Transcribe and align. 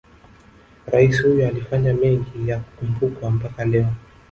Rais 0.87 1.23
huyo 1.23 1.47
alifanya 1.47 1.93
mengi 1.93 2.49
ya 2.49 2.59
kukumbukwa 2.59 3.31
mpaka 3.31 3.65
leo 3.65 3.93